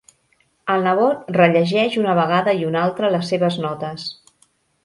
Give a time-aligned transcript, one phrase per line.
[0.75, 4.09] El nebot rellegeix una vegada i una altra les seves notes.